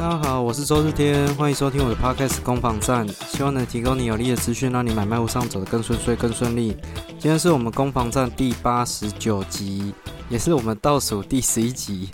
[0.00, 6.74] 大家好，我是周日天，欢迎收听我的 podcast 攻防战，希望能提供你有力的资讯，让你买卖路上走得更顺遂、更顺利。
[7.18, 9.92] 今天是我们攻防战第八十九集，
[10.30, 12.08] 也是我们倒数第十一集。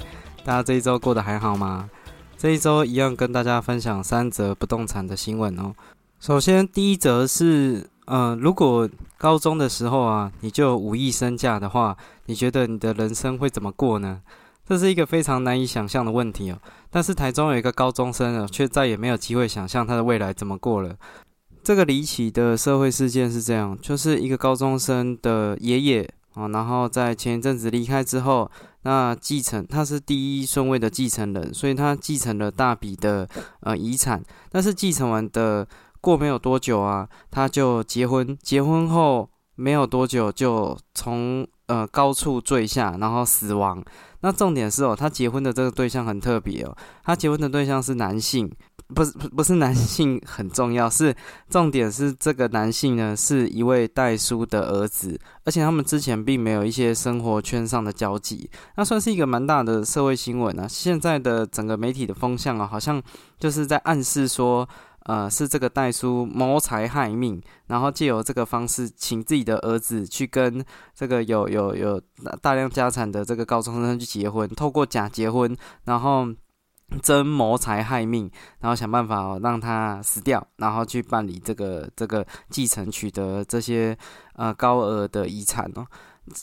[0.45, 1.89] 大家这一周过得还好吗？
[2.37, 5.73] 这一周一样跟大家分享三则不动产的新闻哦。
[6.19, 14.23] 首先，第一则是，呃，如果高中的时候啊，你就五亿身价的话，你觉得你的人生会怎么过呢？
[14.67, 16.59] 这是一个非常难以想象的问题哦。
[16.91, 20.97] 但是台中有一个高中生啊，却再也没有机会想象他的未来怎么过了。
[21.63, 28.51] 这个离奇的社会事件是这样：，就是一个高中生的爷爷啊，然后在前一阵子离开之后，
[28.83, 33.29] 那继承他是第一顺位的继承人，所以他继承了大笔的
[33.61, 34.23] 呃遗产。
[34.51, 35.67] 但是继承完的
[36.01, 43.83] 过没有多久啊，他就结婚，结婚后没有多久就从呃高处坠下，然后死亡。
[44.27, 48.51] 那重点是哦，他结婚的这个对象很特别哦，他结婚的对象是男性，
[48.93, 51.15] 不是不是男性很重要，是
[51.49, 60.67] 重点是这个男性呢是一位代书的儿子，而且他们之前并没有一些生活圈上的交集，那算是一个蛮大的社会新闻啊。
[60.67, 63.01] 现在的整个媒体的风向啊，好像
[63.39, 64.69] 就是在暗示说。
[65.07, 72.01] 呃，是这个代书谋财害命，然后借由这个方式，请自己的儿子去跟这个有有有
[72.43, 76.27] 大量家产的这个高中生去结婚，透过假结婚，然后
[77.01, 78.29] 真谋财害命，
[78.59, 83.97] 然后想办法让他死掉，然后去办理这个这个继承，取得这些
[84.35, 85.87] 呃高额的遗产哦。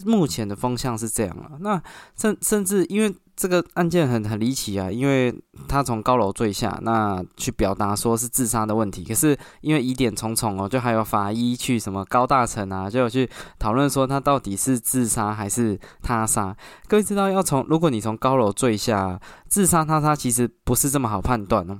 [0.05, 1.81] 目前的风向是这样啊，那
[2.15, 3.13] 甚甚至因为。
[3.35, 5.33] 这个案件很很离奇啊，因为
[5.67, 16.55] 他从高楼坠下，那去表达说是自杀的问题，可是因为疑点重重哦，就还有法医去什么高大成啊，就有去讨论说他到底是自杀还是他杀。
[16.87, 21.79] 各位知道，要从如果你从高楼坠下，自杀他杀其实不是这么好判断哦。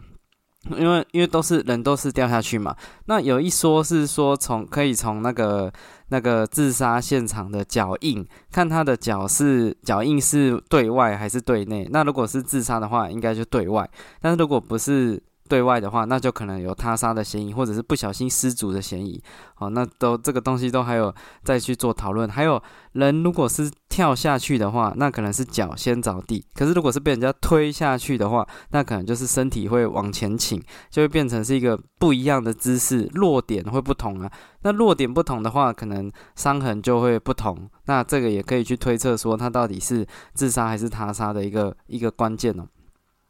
[0.71, 2.75] 因为因为都是人都是掉下去嘛，
[3.05, 5.71] 那有一说是说从可以从那个
[6.09, 13.89] 那个自杀现场的脚印看他的脚是脚印是对外还是对内，那如果是自杀的话，应该就对外，
[14.21, 15.21] 但是如果不是。
[15.47, 19.21] 对外的话，那就可能有他杀的嫌疑，或者是不小心失足的嫌疑。
[19.57, 22.29] 哦，那都这个东西都还有再去做讨论。
[22.29, 22.61] 还有
[22.93, 34.31] 人如果是跳下去的话，那可能是脚先着地；可是如果是被人家推下去的话，那可能就是身体会往前倾，就会变成是一个不一样的姿势，落点会不同啊。
[34.63, 37.69] 那落点不同的话，可能伤痕就会不同。
[37.85, 42.65] 那这个也可以去推测说，他到底是自杀还是他杀的一个一个关键哦。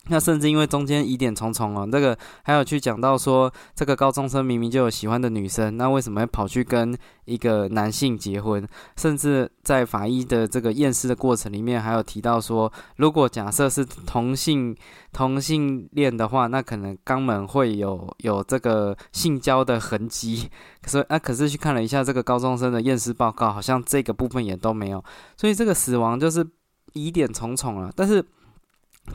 [0.07, 6.93] 那甚至因为中间疑点重重哦，这个还有去讲到说，这个高中生明明就有喜欢的女生，那为什么会跑去跟
[7.23, 8.67] 一个男性结婚？
[8.97, 14.75] 甚至在法医的这个验尸的过程里面，还有提到说，如果假设是同性
[15.13, 20.49] 同性恋的话，那可能肛门会有有这个性交的痕迹。
[20.81, 25.01] 可是啊，可是去看了一下这个高中生的验尸报告，好像这个部分也都没有，
[25.37, 26.45] 所以这个死亡就是
[26.91, 27.89] 疑点重重了。
[27.95, 28.21] 但是。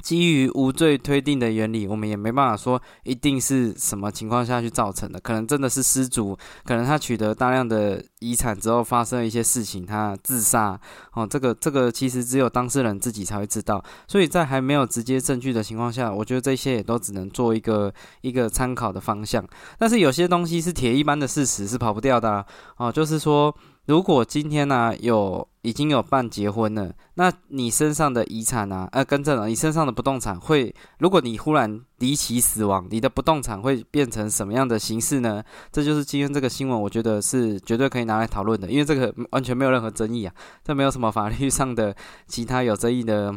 [0.03, 10.78] 基于无罪推定的原理，我们也没办法说一定是什么情况下去造成的，可能真的是失足，可能他取得大量的遗产之后发生了一些事情，他自杀。
[11.15, 19.44] 哦，这个这个其实只有当事人自己才会知道，所以在还没有直接证据的情况下，我觉得这些也都只能做一个一个参考的方向。
[19.78, 22.44] 但是有些东西是铁一般的事实，是跑不掉的。
[22.76, 23.55] 哦，就是说。
[23.88, 35.43] 如果今天呢有已经有办结婚了，那你身上的遗产啊，呃，跟着了，你身上的不动产会，如果你忽然离奇死亡，你的不动产会变成什么样的形式呢？
[35.72, 43.34] 这就是今天这个新闻，我觉得是绝对可以拿来讨论的，因为这个完全没有任何争议啊，这没有什么法律上的其他有争议的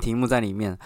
[0.00, 0.78] 题目在里面。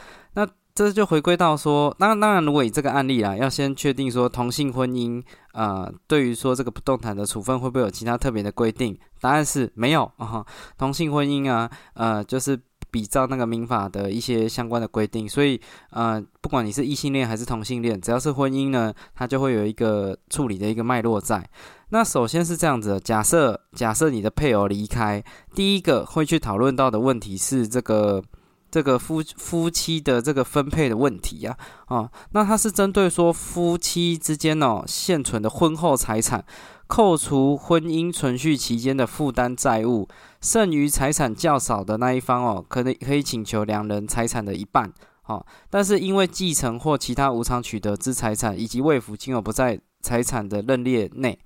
[0.80, 8.98] 这就回归到说，当，当然，如果以这个案例啊，要先确定说同性婚姻，呃，对于说这个不动产的处分会不会有其他特别的规定？
[9.20, 10.42] 答案是没有啊。
[10.78, 12.58] 同性婚姻啊，呃，就是
[12.90, 15.60] 比照那个民法的一些相关的规定，所以
[15.90, 21.46] 呃，不管你是异性恋还是同性恋，只要是婚姻呢，它就会有一个处理的一个脉络在。
[21.90, 25.22] 那首先是这样子，假设假设你的配偶离开，
[25.55, 28.22] 第一个会去讨论到的问题是这个。
[28.70, 31.56] 这个夫夫妻的这个分配的问题呀，
[31.87, 36.44] 啊，那它是针对说夫妻之间哦现存的婚后财产，
[36.87, 40.08] 扣除婚姻存续期间的负担债务，
[40.40, 44.93] 剩余财产较少的那一方哦，可能可以请求两人财产的一半，
[45.26, 51.38] 哦，但是因为继承或其他无偿取得之财产，以及未付金额不在财产的认列内，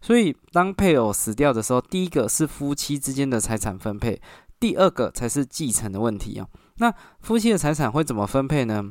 [0.00, 4.20] 所以当配偶死掉的时候，第一个是夫妻之间的财产分配，
[4.60, 6.48] 第二个才是继承的问题哦。
[6.78, 8.84] 那夫妻的财产会怎么分配呢？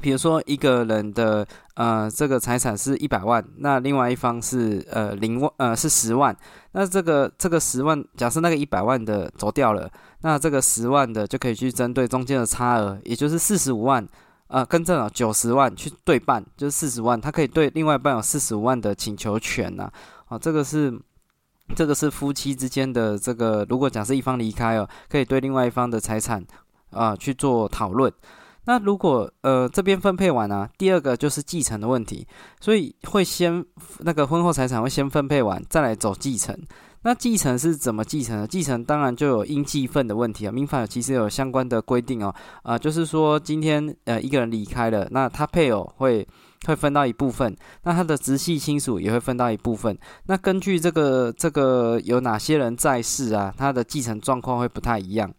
[0.00, 1.44] 比如说一个人的
[1.74, 6.34] 呃这个财产是一百万，那另外一方是呃零万呃是十万，
[6.72, 9.90] 那这个这个十万，假设那个一百万的走掉了，
[10.20, 14.06] 那这个十万的就可以去针对中间的差额，也就是四十五万，
[14.46, 19.90] 呃，更正了九十万去对半，就是四十万，他可以对另外一半有四十五万的请求权呐，
[20.28, 20.96] 啊，这个是
[21.74, 26.44] 这个是夫妻之间的这个，如果假设一方离开哦，可以对另外一方的财产
[26.90, 28.12] 啊去做讨论。
[28.66, 32.26] 那如果呃这边分配完啊，第二个就是继承的问题，
[32.60, 33.64] 所以会先
[34.00, 36.56] 那个婚后财产会先分配完，再来走继承。
[37.02, 38.46] 那继承是怎么继承的？
[38.46, 40.52] 继承当然就有应继份的问题啊。
[40.52, 42.32] 民法其实有相关的规定哦，
[42.62, 46.28] 啊，就是说今天呃一个人离开了，那他配偶会
[46.66, 49.98] 会分到一部分，那他的直系亲属也会分到一部分。
[50.26, 55.32] 那根据这个这个有哪些人在世啊，他的继承状况会不太一样。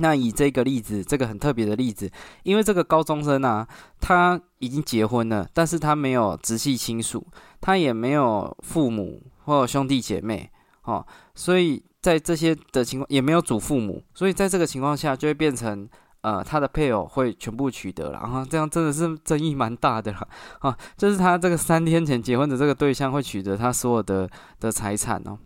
[0.00, 2.10] 那以这个例子，这个很特别的例子，
[2.44, 3.66] 因为这个高中生啊，
[4.00, 7.26] 他已经结婚了，但是他没有直系亲属，
[7.60, 10.50] 他也没有父母或兄弟姐妹，
[10.84, 11.04] 哦，
[11.34, 15.88] 所以在这些的情况也没有祖父母，所以在这个情况下就会变成，
[16.20, 20.28] 呃，他的配偶会全部取得了，然后，这样真的是争议蛮大的了，
[20.60, 24.30] 啊，就是他这个三天前结婚的这个对象会取得他所有的
[24.60, 25.38] 的财产哦，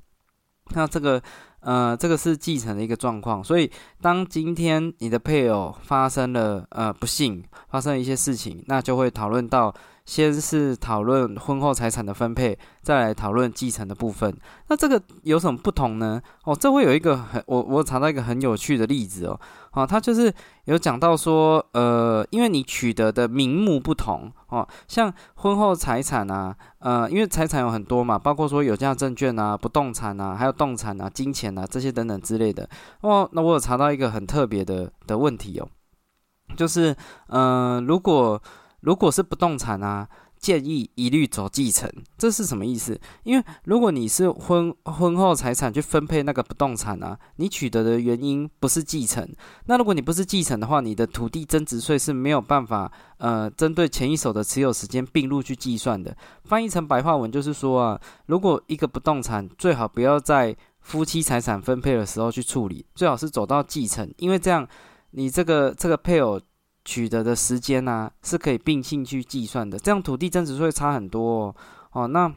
[0.75, 1.23] 那这个。
[1.63, 3.71] 呃，这个是继承的一个状况，所以
[4.01, 9.75] 当今天你的配偶发生了呃不幸，发生了一些事情，那就会讨论到。
[10.05, 14.37] 先是讨论婚后财产的分配，再来讨论继承的部分。
[14.69, 16.21] 那这个有什么不同呢？
[16.45, 19.41] 哦，这会有一个很我我查到一个很有趣的例子哦。
[19.73, 20.33] 哦，他就是
[20.65, 32.69] 有讲到说，呃，因为你取得的名目不同哦，像婚后财产啊，呃，因为财产有很多嘛，包括说有价证券啊、不动产啊、还有动产啊、金钱啊这些等等之类的。
[33.01, 35.69] 哦，那我有查到一个很特别的的问题哦，
[36.55, 36.95] 就是，
[37.29, 38.43] 呃，如果
[38.83, 40.09] 如果是不动产啊，
[40.39, 41.89] 建议一律走继承，
[42.19, 43.01] 这是什么意思？
[43.23, 49.25] 因为如果你是婚婚后财产去分配那个不动产啊，你取得的原因不是继承，
[49.67, 56.17] 那如果你不是继承的话，你的土地增值税是没有办法呃针对前一手的持有时间并入去计算的。
[56.45, 64.67] 翻译成白话文就是说啊，如果一个不动产最好不要在夫妻财产分配的时候去处理，最好是走到继承，因为这样
[65.13, 66.41] 你这个这个配偶。
[66.85, 71.57] 取得的时间呢，是可以并性去计算的，这样土地增值税差很多哦。
[71.93, 72.33] 哦，那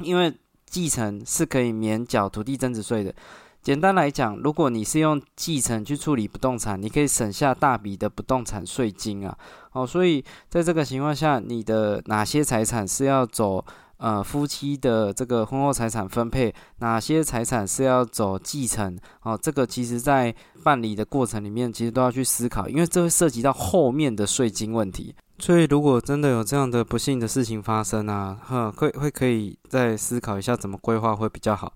[0.00, 0.32] 因为
[0.66, 3.14] 继承是可以免缴土地增值税的。
[3.62, 9.36] 简单来讲，如果你是用继承去处理不动产，你可以省下大笔的不动产税金啊。
[9.72, 13.64] 哦，所以在这个情况下，你的哪些财产是要走？
[13.98, 18.98] 呃，夫妻的这个婚后财产分配，哪些财产是要走继承？
[19.22, 25.14] 哦，这个其实在办理的过程里面，其实都要去思考，因为这会涉及到后面的税金问题。
[25.38, 31.72] 所以，如果真的有这样的不幸的事情发生啊，哈，会会可以再思考一下怎么规划会比较好。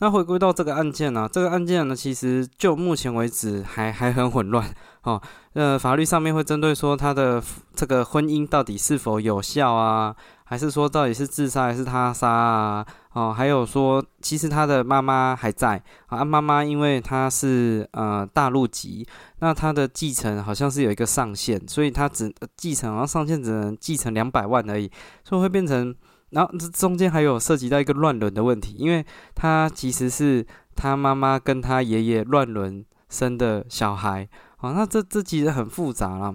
[0.00, 4.72] 那回归到这个案件呢，这个案件呢，其实就目前为止还还很混乱。
[5.02, 5.20] 哦，
[5.54, 7.42] 呃，法律上面会针对说他的
[7.74, 10.14] 这个婚姻到底是否有效啊？
[10.48, 12.86] 还是说到底是自杀还是他杀啊？
[13.12, 19.06] 哦，还有说其实他的妈妈还在啊，妈妈因为他是呃大陆籍，
[19.40, 24.90] 那他的继承好像是有一个上限，所以他只继承，然后上限只能继承两百万而已，
[25.22, 25.94] 所以会变成，
[26.30, 34.26] 然后这中间还有涉及到一个乱伦的问题，因为他其实是他妈妈跟他爷爷乱伦生的小孩，
[34.60, 36.34] 哦，那这这其实很复杂了。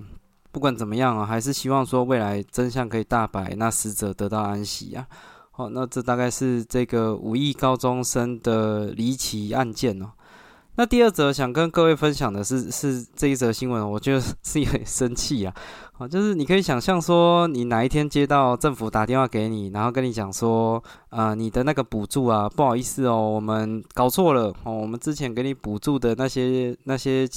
[0.53, 5.05] 不管怎么样啊，还是希望说未来真相可以大白，那死者得到安息啊。
[5.49, 10.11] 好，那这大概是这个五亿高中生的离奇案件哦。
[10.75, 15.51] 那第二则想跟各位分享的是，是这一则新闻，我觉得 是有点生气啊。
[15.93, 27.27] 好，就是你可以想象说，你哪一天接到政府打电话给你，然后跟你讲说，啊，你的那个补助啊，不好意思哦，我们搞错了哦，我们之前给你补助的那些那些。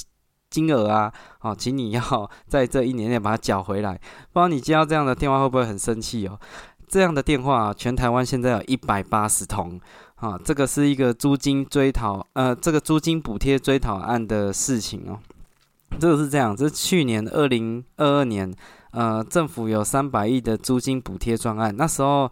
[0.49, 1.11] 金额啊，
[1.41, 3.93] 哦，请你要在这一年内把它缴回来。
[4.33, 6.39] 不知道你接到这样的电话会不会很生气哦？
[6.87, 9.79] 这样的电话，全台湾现在有一百八十通
[10.15, 10.37] 啊。
[10.43, 15.19] 这个是一个租金追讨，呃，这个租金补贴追讨案的事情哦。
[15.99, 18.53] 这个是这样，这是去年二零二二年，
[18.91, 22.31] 呃，政府有三百亿的租金补贴专案，那时候。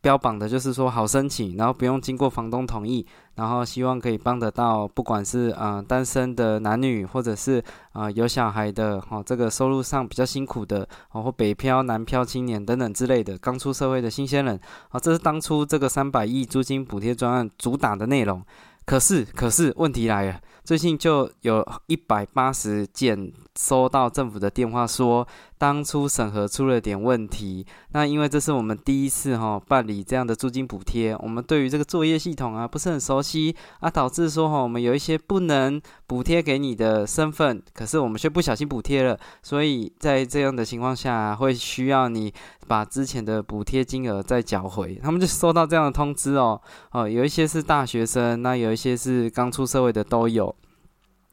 [0.00, 7.62] 标榜的就是说好申请，然后不用经过房东同意，然后希望可以帮得到，不管是啊单身的男女，或者是
[7.92, 18.42] 啊有小孩的，哈这个收入上比较辛苦的，哦或北漂、南漂青年等等之类的，刚出社会的新鲜人，啊这是当初这个三百亿租金补贴专案主打的内容。
[18.84, 25.26] 可是可是问题来了，最近就有一百八十件收到政府的电话说。
[25.58, 42.30] 当初审核出了点问题，那因为这是我们第一次哈办理这样的租金补贴，我们对于这个作业系统啊不是很熟悉啊，导致说哈我们有一些不能补贴给你的身份，可是我们却不小心补贴了，所以在这样的情况下会需要你
[42.68, 45.00] 把之前的补贴金额再缴回。
[45.02, 46.60] 他们就收到这样的通知哦，
[46.90, 50.54] 哦有一些是大学生，那有一些是刚出社会的都有。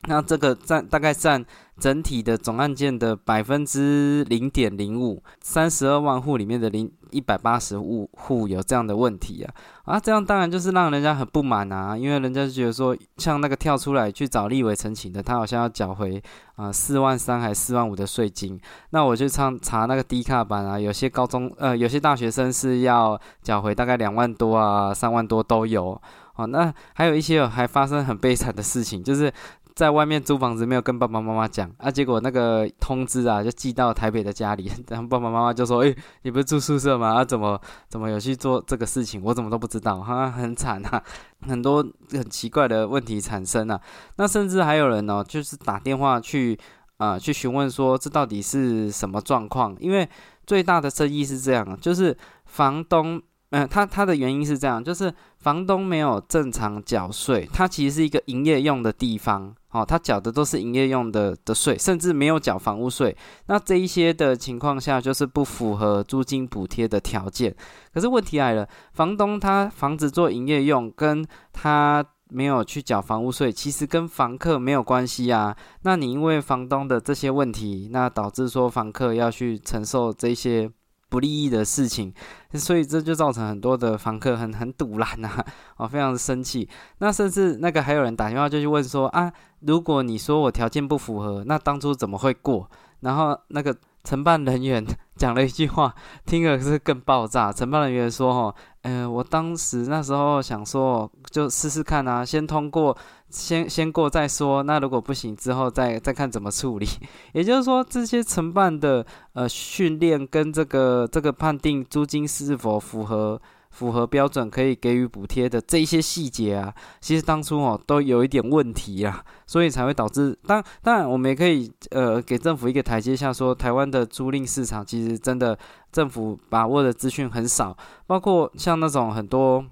[0.05, 1.43] 那这个占大概占
[1.79, 9.53] 整体的总案件的百分之零点零五，三十二万户里面的零一百八十户户有这样的问题啊
[9.85, 16.21] 啊，这样当然就是让人家很不满啊，因为人家就觉得说，像那个跳出来去找立委陈情的，他好像要缴回
[16.55, 25.99] 啊四万三还是四万五的税金，那我就查查那个低卡版啊，有些高中呃有些大学生是要缴回大概两万多啊三万多都有
[26.35, 29.31] 哦，那还有一些还发生很悲惨的事情，就是。
[29.75, 37.15] 在外面租房子没有跟爸爸妈妈讲啊，结果那个通知啊就寄到台北的家里， 然后爸爸妈妈就说：“哎，你不是住宿舍吗？
[37.15, 39.21] 啊，怎么怎么有去做这个事情？
[39.23, 41.03] 我怎么都不知道，哈，很惨啊，
[41.47, 43.81] 很多很奇怪的问题产生啊。
[44.17, 46.57] 那甚至还有人呢，就是打电话去
[46.97, 49.75] 啊去询问说这到底是什么状况？
[49.79, 50.07] 因为
[50.45, 52.15] 最大的争议是这样，就是
[52.45, 53.21] 房东。
[53.55, 63.15] 嗯，他他的原因是这样，就是房东没有正常缴税，他其实是一个营业用的地方，哦，他缴的都是营业用的的税，甚至没有缴房屋税。
[63.45, 67.55] 那这一些的情况下，就是不符合租金补贴的条件。
[67.93, 75.55] 可是问题来了，房东他房子做营业用，跟他没有去缴房屋税，其实跟房客没有关系啊。
[75.83, 80.71] 那你因为房东的这些问题，那导致说房客要去承受这些。
[81.13, 82.11] 不利益的事情，
[82.55, 85.29] 所以这就造成很多的房客很很堵拦呐，
[85.77, 86.67] 哦，非常的生气。
[86.97, 92.67] 那甚至那个还有人打电话就去问说啊，如果你说我条件不符合，那当初怎么会过？
[93.01, 94.83] 然后那个承办人员
[95.15, 95.93] 讲了一句话，
[96.25, 97.53] 听了是更爆炸。
[97.53, 102.95] 承办人员说：“呃，我当时那时候想说，就试试看啊，先通过。”
[103.33, 106.87] 先先过再说，那如果不行之后再再看怎么处理。
[107.33, 113.41] 也就是说，这些承办的呃训练跟这个这个判定租金是否符合
[113.73, 120.37] 符合标准，可以给予补贴的这一些细节啊，其实当初哦都有一点问题啊，所以才会导致。
[120.47, 125.57] 当当然，我们也可以呃给政府一个台阶下，说台湾的租赁市场其实真的
[125.91, 127.75] 政府把握的资讯很少，
[128.07, 129.65] 包括像那种很多。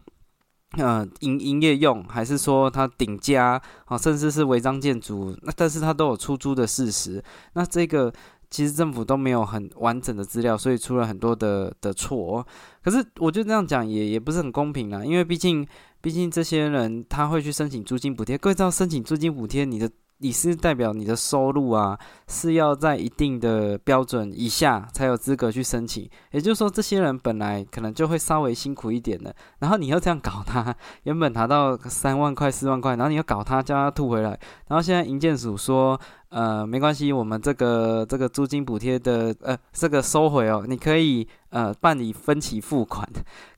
[0.78, 7.22] 呃，营营业用还是说它顶加啊，甚至是违章建筑，那但是它都有出租的事实。
[7.56, 8.10] 那这个
[8.52, 12.46] 其实政府都没有很完整的资料，所以出了很多的的错。
[12.84, 15.68] 可是我就这样讲也也不是很公平啦，因为毕竟
[16.02, 19.90] 毕竟这些人他会去申请租金补贴，各位知道申请租金补贴你的。
[20.24, 26.08] 你是代表你的收入啊，是要在一定的标准以下才有资格去申请。
[26.30, 34.40] 也就是说，这些人本来可能就会稍微辛苦一点的，然后你要这样搞他，原本拿到三万块、四万块，然后你要搞他，叫他吐回来。
[34.68, 36.00] 然后现在营建署说，
[36.32, 43.08] 呃，没关系，我们这个这个租金补贴的，呃，这个收回哦，你可以呃办理分期付款。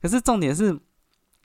[0.00, 0.78] 可是重点是。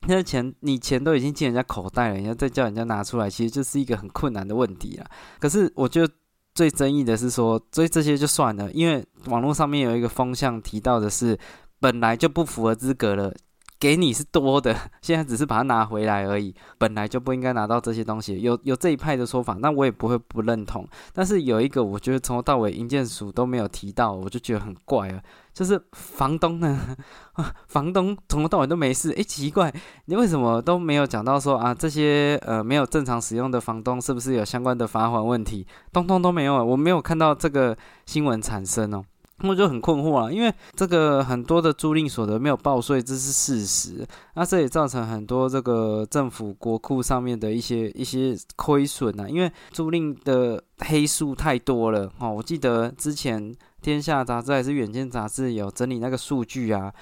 [0.08, 5.06] 那钱你钱都已经进人家口袋了，人家再叫人家拿出来，其实就是一个很困难的问题啊。
[5.40, 6.14] 可是我觉得
[6.56, 11.38] 最争议的是说，所以这些就算了，因为网络上面有一个风向提到的是，
[11.82, 13.36] 本来就不符合资格了。
[13.80, 18.42] 给你是多的，现在只是把它拿回来而已，本来就不应该拿到这些东西。
[18.42, 20.86] 有有这一派的说法，那我也不会不认同。
[21.14, 25.22] 但是有一个，我觉得从头到尾营建署都没有提到，我就觉得很怪啊。
[25.54, 26.78] 就是房东呢，
[27.70, 29.74] 房东从头到尾都没事，诶，奇怪，
[30.06, 31.74] 你为什么都没有讲到说啊？
[31.74, 35.66] 这些呃没有正常使用的房东是不是有相关的罚款问题？
[35.94, 39.04] 通通都没有，我没有看到这个新闻产生哦。
[39.42, 44.06] 我就很困惑啊，因为这个很多的租赁所得没有报税，这是事实。
[44.36, 52.30] 那这也造成很多这个政府国库上面的一些一些亏损啊，因为租赁的黑数太多了哦。
[52.32, 53.42] 我记得之前
[53.82, 56.94] 《天下》杂志还是《远见》杂志有整理那个数据啊。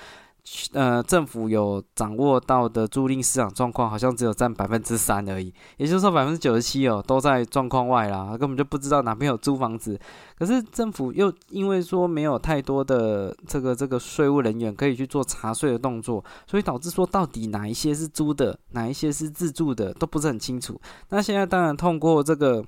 [0.73, 5.53] 呃，政府有掌握到的租赁市场状况，好像只有占百分之三而已。
[5.77, 9.99] 也就是说，百分之九十七哦都在状况外啦，根本就不知道哪边有租房子。
[10.37, 20.79] 可是政府又因为说没有太多的这个这个税务人员可以去做查税的动作，所以导致说到底哪一些是租的，哪一些是自住的都不是很清楚。
[21.09, 22.63] 那现在当然通过这个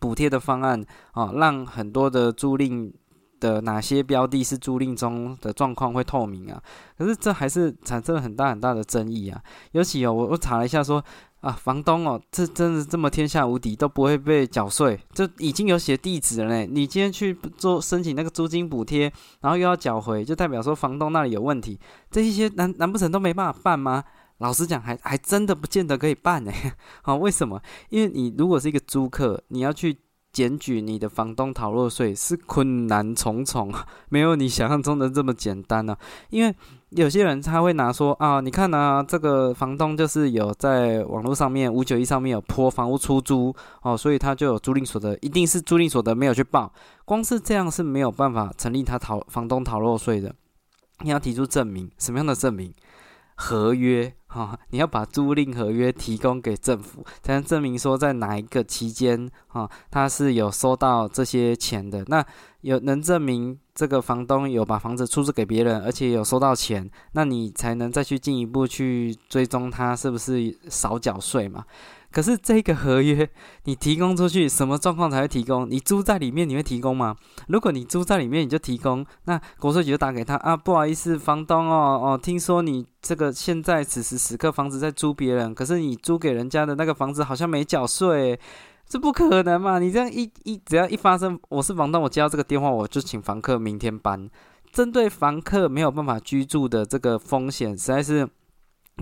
[0.00, 2.92] 补贴的方案啊，让很多的租赁。
[3.40, 6.62] 的哪些标的是租赁中的状况会透明啊？
[6.96, 9.40] 可是这还是产生了很大很大的争议啊。
[9.72, 11.02] 尤其哦，我我查了一下说
[11.40, 16.66] 啊，房东哦，这真的这么天下无敌都不会被缴税，这已经有写地址了嘞。
[16.70, 21.78] 你今天去做申请那个租金补贴，然后又要缴回，就代表说房东那里有问题。
[22.10, 24.04] 这一些难难不成都没办法办吗？
[24.38, 26.52] 老实讲，还还真的不见得可以办呢。
[27.02, 27.60] 好， 为什么？
[27.90, 29.96] 因为你如果是一个租客，你要去。
[30.38, 33.74] 检举你的房东逃漏税是困难重重，
[34.08, 35.96] 没有你想象中的这么简单呢。
[36.30, 36.54] 因为
[36.90, 43.52] 有些人他会拿说啊，你看呢，这个房东就是有在网络上面五九一上面有泼房屋出租
[43.82, 46.72] 哦，所以他就有租赁所得，一定是租赁所得没有去报，
[47.04, 50.32] 光是这样是没有办法成立他逃房东逃漏税的。
[51.00, 52.72] 你要提出证明，什么样的证明？
[53.40, 62.04] 合约哈，你要把租赁合约提供给政府，才能证明说在哪一个期间哈，他是有收到这些钱的。
[62.08, 62.24] 那
[62.62, 71.64] 有能证明这个房东有把房子出租给别人，而且有收到钱，那你才能再去进一步去追踪他是不是少缴税嘛。
[72.10, 73.28] 可是这个合约
[73.64, 75.68] 你提供出去，什么状况才会提供？
[75.70, 77.14] 你租在里面你会提供吗？
[77.48, 88.40] 如果你租在里面你就提供，那国税局就打给他啊，不好意思，房东哦哦，听说你这个现在此时此刻房子在租别人，可是你租给人家的那个房子好像没缴税，
[88.88, 89.78] 这不可能嘛？
[89.78, 94.28] 你这样一一只要一发生，我是房东，我接到这个电话，我就请房客明天搬。
[94.72, 98.28] 针对房客没有办法居住的这个风险，实在是。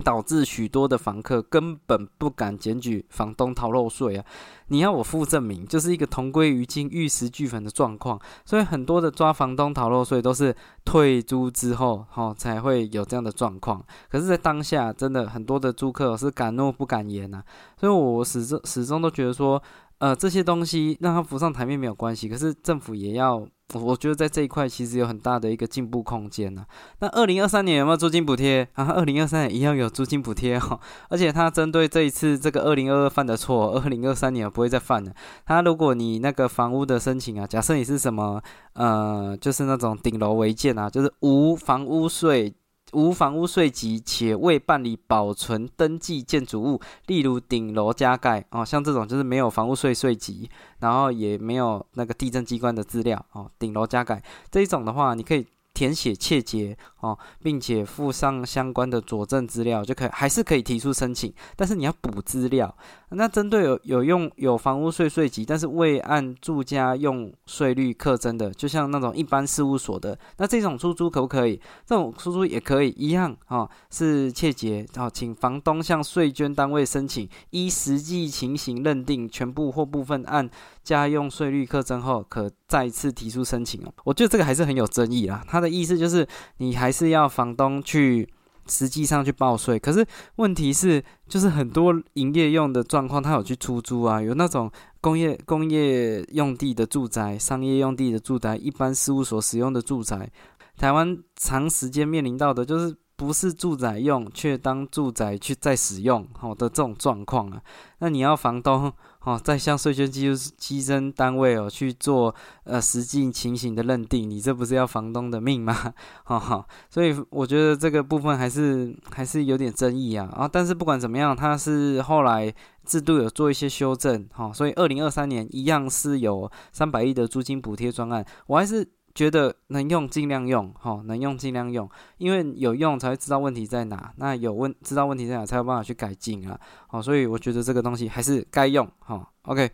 [0.03, 4.25] 导致许多的房客根本不敢检举房东逃漏税啊！
[4.67, 8.19] 你要我附证明，就是一个同归于尽、玉石俱焚的状况。
[8.45, 13.83] 所以很多的抓房东逃漏税都是退租之后，哈才会有这样的状况。
[14.09, 17.43] 可是，在当下，真的很多的租客是敢怒不敢言呐。
[17.79, 19.61] 所以我始终始终都觉得说，
[19.97, 23.47] 呃，这些东西让他浮上台面没有关系，可是政府也要。
[23.73, 26.65] 我我觉得在这一块其实有很大的一个进步空间呢。
[26.99, 28.85] 那二零二三年有没有租金补贴啊？
[28.93, 35.11] 二零二三年一样有租金补贴哈， 而且它针对这一次这个二零二二犯的错，二零二三年不会再犯了。
[35.45, 38.41] 它如果你那个房屋的申请啊，假设你是什么
[38.73, 42.55] 呃，就是那种顶楼违建啊，就是无房屋税。
[42.93, 55.45] 无房屋税籍且未办理保存登记建筑物，例如顶楼加盖哦，像这种就是没有房屋税税籍，然后也没有那个地震机关的资料哦，顶楼加盖这一种的话，你可以。
[55.73, 62.75] 填写切结哦，并且附上相关的佐证资料，就可以还是可以提出申请，但是你要补资料。
[63.11, 71.61] 那针对有有用有房屋税税籍，但是未按住家用税率课征的，就像那种一般事务所的，那这种出租可不可以？
[71.85, 80.49] 这种出租也可以一样哦，是切结哦，请房东向税捐单位申请，依实际情形认定全部或部分按
[80.83, 83.93] 家用税率课征后，可再次提出申请哦。
[84.03, 85.67] 我觉得这个还是很有争议啊，他的。
[85.77, 86.25] 意思就是，
[86.57, 88.27] 你还是要房东去
[88.67, 89.79] 实际上去报税。
[89.79, 100.29] 可是问题是，就是很多营业用的状况，他有去出租啊，有那种工业工业用地的住宅、商业用地的住宅、一般事务所使用的住宅。
[100.77, 107.61] 台湾长时间面临到的就是不是住宅用，却当住宅去再使用好的这种状况啊。
[107.99, 108.93] 那你要房东。
[109.23, 115.73] 哦，在向税捐基基征单位哦去做呃实际情形的认定，你这不是要房东的命吗？
[116.23, 120.29] 哈哈，所以我觉得这个部分还是还是有点争议啊。
[120.33, 122.53] 啊，但是不管怎么样，它是后来
[122.85, 128.87] 制度有做一些修正，哈，所以二零二三年一样是有三百亿的租金补贴专案，我还是。
[129.17, 139.71] 觉得能用尽量用，哈，能用尽量用，因为有用才会知道问题在哪，那有问知道问题在哪才有办法去改进啊，好，所以我觉得这个东西还是该用，哈，OK，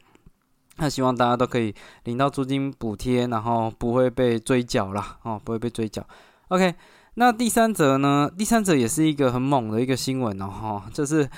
[0.77, 1.75] 那希望大家都可以
[2.05, 6.07] 领到租金补贴，然后不会被追缴啦，哦，不会被追缴
[6.47, 6.73] ，OK，
[7.15, 8.31] 那第三者呢？
[8.37, 11.29] 第三者也是一个很猛的一个新闻哦，哈，就是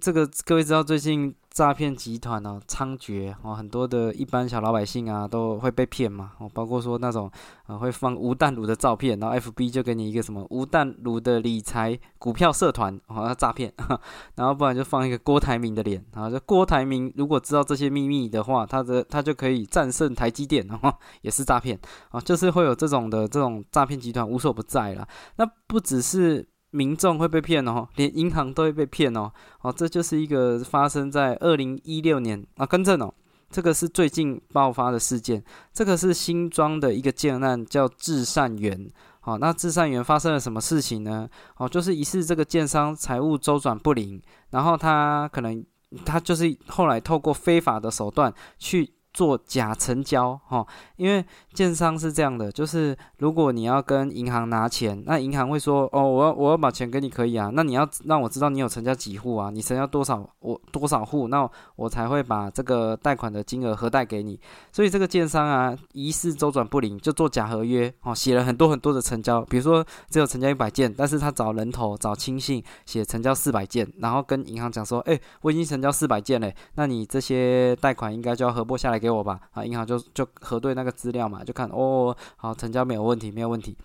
[0.00, 1.32] 这个各位知道最近。
[1.54, 7.30] 诈骗集团哦猖獗哦，很多的一般小老百姓啊都会被骗嘛哦，包括说那种
[7.66, 13.72] 啊会放无弹炉的照片，然后 FB 就给你一个什么无弹炉的理财股票社团哦，诈骗，
[14.34, 21.78] 然后不然就放一个郭台铭的脸，然后就郭台铭如果知道这些秘密的话，他的他就可以战胜台积电，哦也是诈骗
[22.10, 26.48] 啊，就是会有这种的这种诈骗集团无所不在了，那不只是。
[26.74, 29.32] 民众会被骗哦，连银行都会被骗哦，
[29.62, 33.14] 哦，这就是一个发生在二零一六年啊，更正哦，
[33.48, 35.40] 这个是最近爆发的事件，
[35.72, 41.28] 这个是新庄的一个建案，叫至善园，好，那至善园发生了什么事情呢？
[41.58, 45.64] 哦，就是疑似这个建商财务周转不灵，然后他可能
[46.04, 64.38] 他就是后来透过非法的手段去做假成交哈，因为建商是这样的，就是如果你要跟银行拿钱，那银行会说哦，我要我要把钱给你可以啊，那你要让我知道你有成交几户啊，你成交多少我多少户，那我才会把这个贷款的金额核贷给你。
[64.72, 79.38] 所以这个建商啊，疑似周转不灵，就做假合约哦，写了很多很多的成交，比如说只有成交一百件，但是他找人头找亲信写成交四百件，然后跟银行讲说，哎，我已经成交四百件嘞，那你这些贷款应该就要核拨下来给我吧？
[79.52, 83.76] 啊，银行就就核对那个资料嘛，就看哦，好，成交没有问题，没有问题，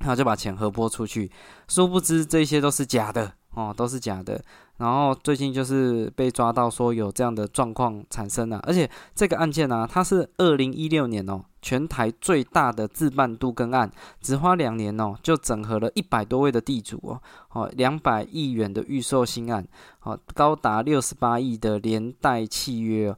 [0.00, 1.30] 然后就把钱核拨出去，
[1.68, 4.42] 殊不知这些都是假的哦，都是假的。
[4.78, 13.90] 然后最近就是被抓到说有这样的状况产生了，而且这个案件呢，它是二零一六年哦，全台最大的自办都更案，
[14.20, 19.66] 只花两年哦，就整合了一百多位的地主哦，哦，两百亿元的预售新案，
[20.04, 23.12] 哦，高达六十八亿的连带契约，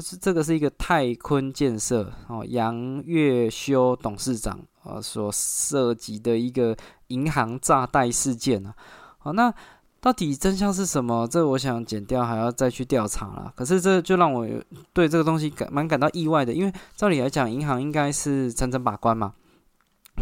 [0.00, 6.76] 是这个是一个泰坤建设哦，杨月修董事长啊所涉及的一个
[7.08, 8.74] 银行诈贷事件啊，
[9.18, 9.52] 好那。
[9.98, 11.26] 到底真相是什么？
[11.26, 13.52] 这我想剪掉，还要再去调查了。
[13.56, 14.46] 可是这就让我
[14.92, 19.32] 对这个东西感蛮感到意外的，因为照理来讲，银行应该是层层把关嘛，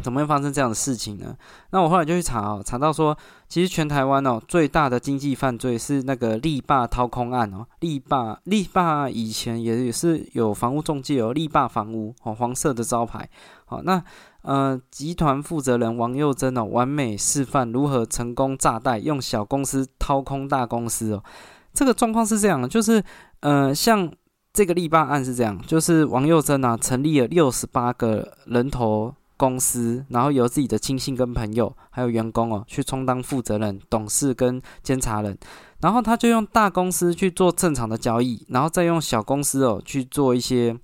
[0.03, 1.37] 怎么会发生这样的事情呢？
[1.71, 3.17] 那我后来就去查哦，查到说，
[3.49, 13.29] 其实全台湾哦最大的经济犯罪是那个力霸掏空案哦，力霸力霸以前也也是有房屋中介哦，力霸房屋哦，黄色的招牌，
[13.67, 14.03] 好那。
[14.47, 21.25] 呃，集团负责人王佑珍哦，完美示范如何成功炸贷，用小公司掏空大公司哦。
[21.73, 23.03] 这个状况是这样的，就是
[23.41, 24.13] 呃，像
[24.53, 35.37] 这个立霸案是这样，就是王佑珍啊，成立了六十八个人头公司，然后由自己的亲信跟朋友还有员工哦，去充当负责人、董事跟监察人，
[35.81, 40.77] 然后他就用大公司去做正常的交易，然后再用小公司哦去做一些。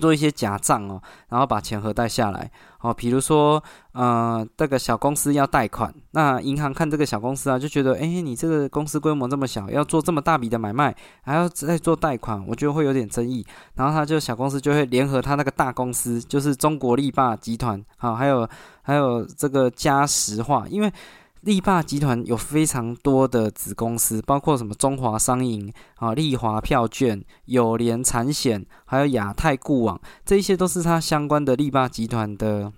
[0.00, 2.92] 做一些假账哦，然后把钱核贷下来哦。
[2.92, 13.46] 比如说，呃，这个小公司要贷款，那银行看这个小公司啊，就觉得，哎，你这个公司规模这么小，要做这么大笔的买卖，还要再做贷款，我觉得会有点争议。
[13.74, 18.48] 然后他就小公司就会联合他那个大公司，就是中国力霸集团，好，还有
[18.82, 20.92] 还有这个嘉实化，因为。
[21.46, 32.72] 力霸集团有非常多的子公司，包括什么中华商银啊、利华票券、友联产险，还有亚太固网，这一些都是它相关的力霸集团的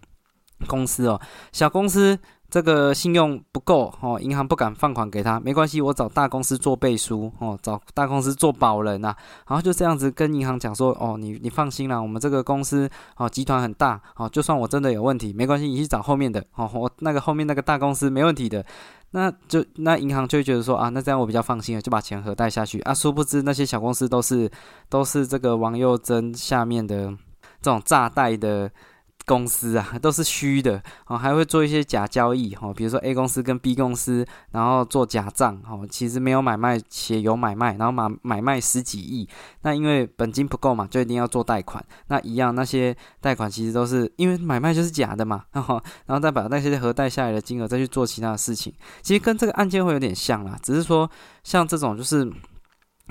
[0.67, 1.21] 公司哦。
[1.51, 2.19] 小公司。
[2.51, 9.15] 这个信用不够哦，银行不敢放款给他，没关系，我找大公司做背书哦，找大公司做保人呐，
[9.47, 18.65] 然后就这样子跟银行讲说，哦，你你放心啦，我们这个公司哦集团很大哦，就算我真的有问题，没关系，你去找后面的哦，我那个后面那个大公司没问题的，
[19.11, 24.51] 那就那银行就觉得说啊，那这样我比较放心了，就把钱核贷下去啊，殊不知那些小公司都是
[24.89, 27.11] 都是这个王佑珍下面的
[27.61, 28.71] 这种炸贷的。
[29.29, 39.29] 公司啊，都是虚的哦，还会做一些假交易哦，比如说 A 公司跟 B 公司，然后做假账哦，其实没有买卖，且有买卖，然后买买卖十几亿，
[39.63, 51.11] 那因为本金不够嘛，就一定要做贷款，那一样那些贷款其实都是因为买卖就是假的嘛，然后然后再把那些核贷下来的金额再去做其他的事情，其实跟这个案件会有点像啦，只是说
[51.45, 52.27] 像这种就是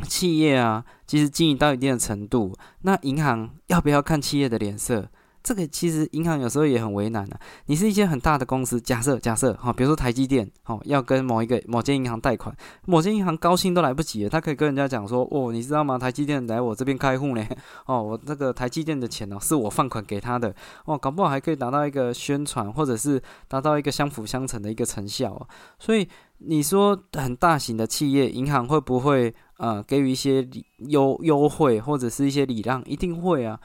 [0.08, 5.08] 企业啊，其实经营到一定的程度，那银行要不要看企业的脸色？
[5.48, 7.40] 这个其实银行有时候也很为难的。
[7.68, 12.54] 你是一些很大的公司，假设假设哈，比如说台积电，哦，要跟某一个某间银行贷款，
[12.86, 15.98] 某间银行高兴都来不及了，他可以跟人家讲说，哦，你知道吗？
[15.98, 17.48] 台积电来我这边开户呢，
[17.88, 25.48] 哦，我这个台积电的钱哦，是我放款给他的，哦，搞不好还可以达到一个宣传，或者是达到一个相辅相成的一个成效哦。
[25.80, 26.06] 所以
[26.40, 30.46] 你说很大型的企业，银行会不会呃给予一些
[30.90, 32.84] 优优惠或者是一些礼让？
[32.84, 33.58] 一定会啊。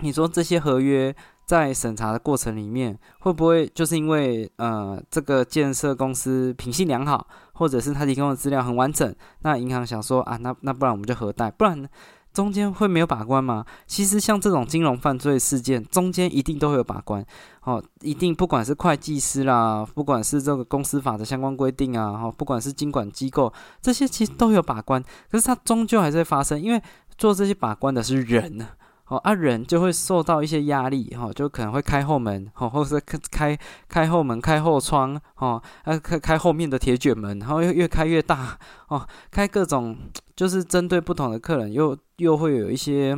[0.00, 1.14] 你说这些合约
[1.46, 11.88] 在审查的过程里面，会不会就是因为呃这个建设公司品性良好，或者是他提供的资料很完整，那银行想说啊，那那不然我们就核贷，不然
[12.34, 13.64] 中间会没有把关吗？
[13.86, 17.24] 其实像这种金融犯罪事件，中间一定都会有把关
[17.62, 26.82] 哦，一定不管是会计师啦，不管是这个公司法的相关规定啊，哈，不管是监管机构，这些其实都有把关，可是它终究还是会发生，因为
[27.16, 28.68] 做这些把关的是人呢。
[29.08, 39.96] 哦，啊，人就会受到一些压力，哈，就可能会开后门，哈，或者是开开开后门、开后窗，哈，啊，开开后面的铁卷门，然后又越开越大，哦，开各种
[40.34, 43.16] 就是针对不同的客人，又又会有一些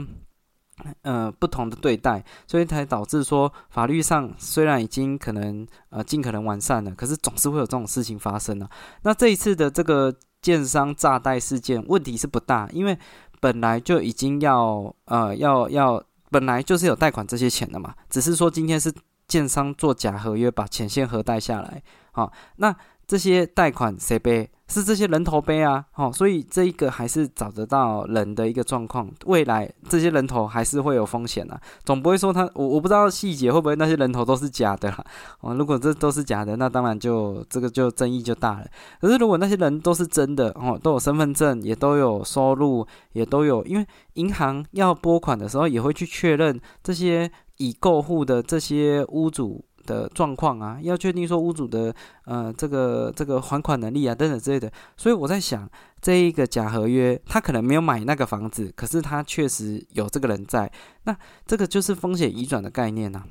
[1.03, 8.68] 呃不同的对待，所以才导致说法律上虽然已经可能呃尽可能完善了，可是总是会有这种事情发生呢。
[9.05, 12.98] 那这一次的这个建商炸贷事件，问题是不大，因为。
[13.40, 18.92] 本来就已经要呃要要本来就是有贷款这些钱的嘛，只是说今天是
[19.27, 22.74] 建商做假合约把钱先核贷下来，好，那
[23.07, 24.51] 这些贷款谁背？
[24.69, 35.05] 是这些人头杯啊，好，所以这一个还是找得到人的一个状况，未来这些人头还是会有风险啊，总不会说他我我不知道细节会不会那些人头都是假的啦，
[35.41, 38.67] 哦，如果这都是假的，那当然就这个就争议就大了。
[39.01, 49.65] 可是如果那些人都是真的，哦，都有身份证，也都有收入，也都有，因为银行要拨款的时候也会去确认这些已购户的这些屋主。
[49.88, 51.94] 的状况啊，要确定说屋主的
[52.27, 55.66] 呃这个这个还款能力啊等等之类的，所以我在想
[56.03, 60.70] 这一个假合约，他可能没有买那个房子，可是他确实有这个人在，
[61.05, 63.24] 那这个就是风险移转的概念呐。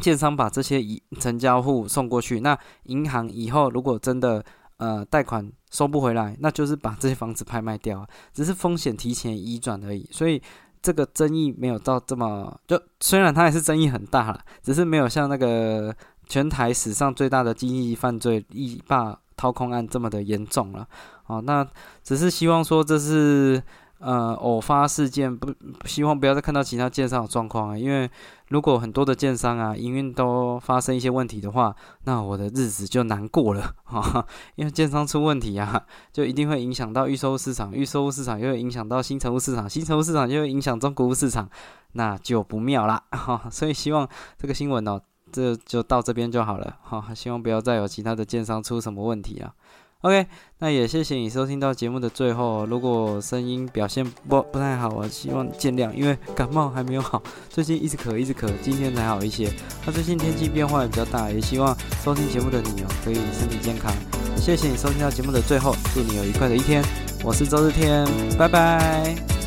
[0.00, 4.44] 建商把这些移成交户送过去，那银行以后如果真的
[4.76, 10.42] 呃贷款收不回来，那就是把这些房子拍卖掉，只是风险提前移转而已，所以。
[10.82, 15.94] 这个争议没有到这么，就虽然它也是争议很大了，只是没有像那个
[16.28, 20.86] 全台史上最大的经济犯罪一霸掏空案这么的严重了。
[21.26, 21.66] 哦，那
[22.02, 23.62] 只是希望说这是。
[24.00, 28.10] 呃，偶发事件不希望不要再看到其他建商的状况啊，因为
[28.48, 34.26] 如果很多的建商啊营运都发生一些问题的话，那我的日子就难过了 哈。
[34.54, 41.46] 因为建商出问题啊，就一定会影响到预售市场，预售市场又会影响到新成屋市场，新成屋市场又会影响中国屋市场，
[41.92, 43.48] 那就不妙啦 哈。
[43.50, 44.08] 所以希望
[44.38, 44.98] 这个新闻哦，
[45.30, 47.14] 这就到这边就好了哈。
[47.14, 49.52] 希望不要再有其他的建商出什么问题啊。
[50.02, 50.26] OK，
[50.60, 52.64] 那也谢谢你收听到节目的最后。
[52.64, 59.52] 如果声音表现不不太好，我希望见谅，因为感冒还没有好，最近一直咳一直咳，今天才好一些。
[59.84, 63.92] 那最近天气变化也比较大，也希望收听节目的你哦可以身体健康。
[64.36, 66.82] 谢谢你收听到节目的最后，祝你有愉快的一天。
[67.22, 68.06] 我是周日天，
[68.38, 69.39] 拜拜。